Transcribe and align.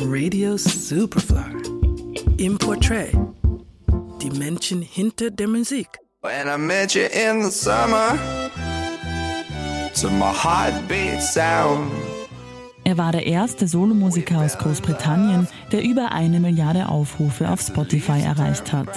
Radio 0.00 0.56
Superfly. 0.56 1.54
Im 2.38 2.58
Portrait. 2.58 3.12
Die 4.20 4.30
Menschen 4.30 4.82
hinter 4.82 5.30
der 5.30 5.46
Musik. 5.46 5.86
When 6.22 6.48
I 6.48 6.58
met 6.58 6.94
you 6.94 7.02
in 7.02 7.44
the 7.44 7.50
summer, 7.50 8.18
to 10.00 10.10
my 10.10 10.32
heartbeat 10.32 11.22
sound. 11.22 11.92
Er 12.82 12.98
war 12.98 13.12
der 13.12 13.24
erste 13.26 13.68
Solomusiker 13.68 14.40
aus 14.40 14.58
Großbritannien, 14.58 15.46
der 15.70 15.84
über 15.84 16.10
eine 16.10 16.40
Milliarde 16.40 16.88
Aufrufe 16.88 17.48
auf 17.48 17.60
Spotify 17.60 18.20
erreicht 18.20 18.72
hat. 18.72 18.88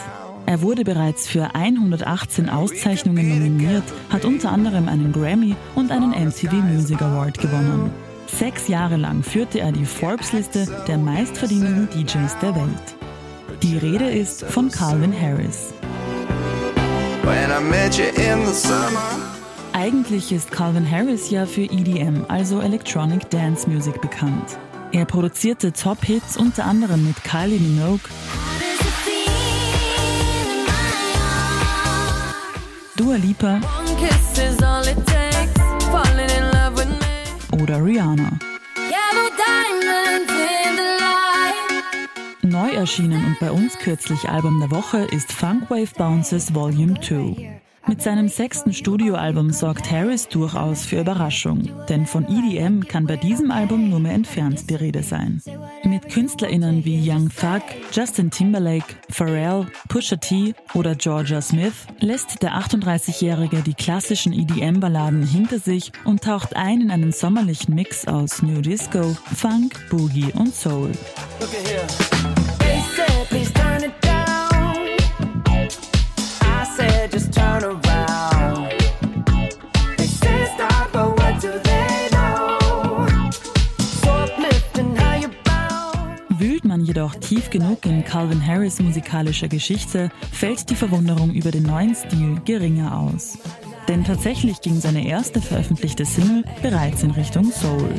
Er 0.47 0.61
wurde 0.61 0.83
bereits 0.83 1.27
für 1.27 1.53
118 1.53 2.49
Auszeichnungen 2.49 3.29
nominiert, 3.29 3.83
hat 4.09 4.25
unter 4.25 4.51
anderem 4.51 4.89
einen 4.89 5.11
Grammy 5.13 5.55
und 5.75 5.91
einen 5.91 6.09
MTV 6.11 6.53
Music 6.53 7.01
Award 7.01 7.37
gewonnen. 7.37 8.06
Sechs 8.27 8.67
Jahre 8.67 8.97
lang 8.97 9.23
führte 9.23 9.59
er 9.59 9.71
die 9.71 9.85
Forbes-Liste 9.85 10.67
der 10.87 10.97
meistverdienenden 10.97 11.89
DJs 11.89 12.37
der 12.41 12.55
Welt. 12.55 12.95
Die 13.63 13.77
Rede 13.77 14.09
ist 14.09 14.43
von 14.45 14.69
Calvin 14.69 15.13
Harris. 15.13 15.73
Eigentlich 19.73 20.31
ist 20.31 20.51
Calvin 20.51 20.89
Harris 20.89 21.29
ja 21.29 21.45
für 21.45 21.61
EDM, 21.61 22.25
also 22.27 22.59
Electronic 22.59 23.29
Dance 23.29 23.69
Music, 23.69 23.99
bekannt. 24.01 24.57
Er 24.91 25.05
produzierte 25.05 25.73
Top-Hits 25.73 26.37
unter 26.37 26.65
anderem 26.65 27.05
mit 27.05 27.23
Kylie 27.23 27.59
Minogue, 27.59 27.99
Dua 32.95 33.15
Lipa 33.15 33.59
oder 37.61 37.83
Rihanna. 37.83 38.39
Neu 42.43 42.69
erschienen 42.71 43.23
und 43.25 43.39
bei 43.39 43.51
uns 43.51 43.77
kürzlich 43.77 44.29
Album 44.29 44.59
der 44.59 44.71
Woche 44.71 45.07
ist 45.11 45.31
Funkwave 45.31 45.93
Bounces 45.97 46.55
Volume 46.55 46.99
2. 46.99 47.61
Mit 47.87 48.01
seinem 48.01 48.27
sechsten 48.27 48.73
Studioalbum 48.73 49.51
sorgt 49.51 49.89
Harris 49.89 50.27
durchaus 50.27 50.85
für 50.85 50.99
Überraschung, 50.99 51.69
denn 51.87 52.05
von 52.05 52.25
EDM 52.25 52.81
kann 52.81 53.07
bei 53.07 53.15
diesem 53.15 53.49
Album 53.49 53.89
nur 53.89 54.01
mehr 54.01 54.13
entfernt 54.13 54.69
die 54.69 54.75
Rede 54.75 55.03
sein. 55.03 55.41
Mit 55.85 55.96
KünstlerInnen 56.07 56.85
wie 56.85 57.09
Young 57.09 57.29
Thug, 57.29 57.61
Justin 57.91 58.31
Timberlake, 58.31 58.95
Pharrell, 59.09 59.67
Pusha 59.89 60.15
T 60.15 60.53
oder 60.73 60.95
Georgia 60.95 61.41
Smith 61.41 61.73
lässt 61.99 62.41
der 62.41 62.53
38-Jährige 62.53 63.61
die 63.61 63.73
klassischen 63.73 64.33
EDM-Balladen 64.33 65.25
hinter 65.25 65.59
sich 65.59 65.91
und 66.05 66.23
taucht 66.23 66.55
ein 66.55 66.81
in 66.81 66.91
einen 66.91 67.11
sommerlichen 67.11 67.75
Mix 67.75 68.07
aus 68.07 68.41
New 68.41 68.61
Disco, 68.61 69.15
Funk, 69.35 69.73
Boogie 69.89 70.31
und 70.33 70.53
Soul. 70.53 70.91
Jedoch 87.07 87.19
tief 87.19 87.49
genug 87.49 87.85
in 87.85 88.03
Calvin 88.03 88.45
Harris 88.45 88.79
musikalischer 88.79 89.47
Geschichte, 89.47 90.09
fällt 90.31 90.69
die 90.69 90.75
Verwunderung 90.75 91.31
über 91.31 91.51
den 91.51 91.63
neuen 91.63 91.95
Stil 91.95 92.41
geringer 92.43 92.97
aus. 92.97 93.37
Denn 93.87 94.03
tatsächlich 94.03 94.59
ging 94.61 94.81
seine 94.81 95.07
erste 95.07 95.41
veröffentlichte 95.41 96.05
Single 96.05 96.43
bereits 96.61 97.03
in 97.03 97.11
Richtung 97.11 97.51
Soul. 97.51 97.89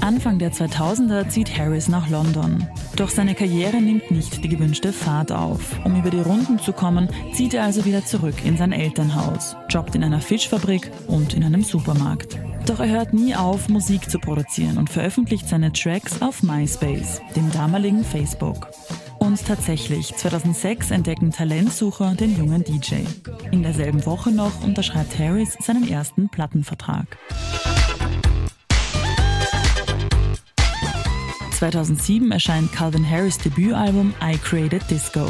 Anfang 0.00 0.38
der 0.38 0.52
2000er 0.52 1.28
zieht 1.28 1.56
Harris 1.56 1.88
nach 1.88 2.10
London. 2.10 2.66
Doch 3.00 3.08
seine 3.08 3.34
Karriere 3.34 3.80
nimmt 3.80 4.10
nicht 4.10 4.44
die 4.44 4.48
gewünschte 4.50 4.92
Fahrt 4.92 5.32
auf. 5.32 5.82
Um 5.86 5.98
über 5.98 6.10
die 6.10 6.20
Runden 6.20 6.58
zu 6.58 6.74
kommen, 6.74 7.08
zieht 7.32 7.54
er 7.54 7.64
also 7.64 7.86
wieder 7.86 8.04
zurück 8.04 8.44
in 8.44 8.58
sein 8.58 8.72
Elternhaus, 8.72 9.56
jobbt 9.70 9.94
in 9.94 10.04
einer 10.04 10.20
Fischfabrik 10.20 10.90
und 11.06 11.32
in 11.32 11.42
einem 11.42 11.62
Supermarkt. 11.62 12.38
Doch 12.66 12.78
er 12.78 12.90
hört 12.90 13.14
nie 13.14 13.34
auf, 13.34 13.70
Musik 13.70 14.10
zu 14.10 14.18
produzieren 14.18 14.76
und 14.76 14.90
veröffentlicht 14.90 15.48
seine 15.48 15.72
Tracks 15.72 16.20
auf 16.20 16.42
MySpace, 16.42 17.22
dem 17.34 17.50
damaligen 17.52 18.04
Facebook. 18.04 18.68
Und 19.18 19.46
tatsächlich, 19.46 20.14
2006 20.14 20.90
entdecken 20.90 21.30
Talentsucher 21.30 22.14
den 22.16 22.36
jungen 22.36 22.64
DJ. 22.64 22.96
In 23.50 23.62
derselben 23.62 24.04
Woche 24.04 24.30
noch 24.30 24.62
unterschreibt 24.62 25.18
Harris 25.18 25.56
seinen 25.62 25.88
ersten 25.88 26.28
Plattenvertrag. 26.28 27.16
2007 31.60 32.32
erscheint 32.32 32.72
Calvin 32.72 33.04
Harris 33.04 33.36
Debütalbum 33.36 34.14
I 34.22 34.38
Created 34.38 34.82
Disco. 34.90 35.28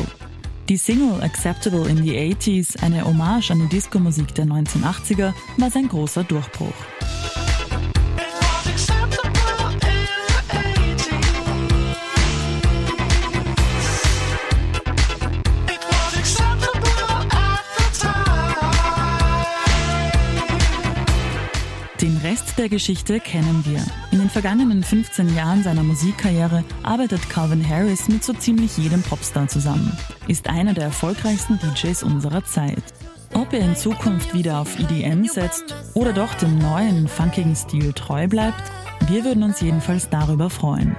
Die 0.68 0.76
Single 0.76 1.20
Acceptable 1.24 1.88
in 1.88 2.04
the 2.04 2.16
80s, 2.16 2.80
eine 2.84 3.04
Hommage 3.04 3.50
an 3.50 3.58
die 3.58 3.66
Disco-Musik 3.66 4.32
der 4.36 4.44
1980er, 4.44 5.32
war 5.56 5.70
sein 5.72 5.88
großer 5.88 6.22
Durchbruch. 6.22 6.72
Den 22.00 22.16
Rest 22.16 22.56
der 22.56 22.71
Geschichte 22.71 23.21
kennen 23.21 23.62
wir. 23.66 23.84
In 24.11 24.21
den 24.21 24.31
vergangenen 24.31 24.83
15 24.83 25.34
Jahren 25.37 25.62
seiner 25.62 25.83
Musikkarriere 25.83 26.65
arbeitet 26.83 27.28
Calvin 27.28 27.62
Harris 27.69 28.09
mit 28.09 28.25
so 28.25 28.33
ziemlich 28.33 28.78
jedem 28.78 29.03
Popstar 29.03 29.49
zusammen, 29.49 29.93
ist 30.27 30.49
einer 30.49 30.72
der 30.72 30.84
erfolgreichsten 30.84 31.59
DJs 31.59 32.03
unserer 32.05 32.43
Zeit. 32.43 32.83
Ob 33.34 33.53
er 33.53 33.60
in 33.60 33.77
Zukunft 33.77 34.33
wieder 34.33 34.60
auf 34.60 34.78
EDM 34.78 35.27
setzt 35.27 35.75
oder 35.93 36.15
doch 36.15 36.33
dem 36.34 36.56
neuen, 36.56 37.06
funkigen 37.06 37.55
Stil 37.55 37.93
treu 37.93 38.27
bleibt, 38.27 38.62
wir 39.09 39.22
würden 39.27 39.43
uns 39.43 39.60
jedenfalls 39.60 40.09
darüber 40.09 40.49
freuen. 40.49 40.97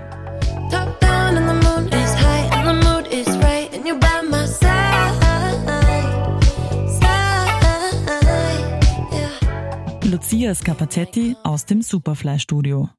Lucia 10.12 10.54
Scapacetti 10.54 11.38
aus 11.42 11.66
dem 11.66 11.82
Superfly 11.82 12.38
Studio. 12.38 12.90